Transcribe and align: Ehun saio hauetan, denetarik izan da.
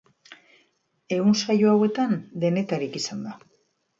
Ehun 1.17 1.35
saio 1.41 1.69
hauetan, 1.73 2.15
denetarik 2.45 2.99
izan 3.03 3.21
da. 3.29 3.37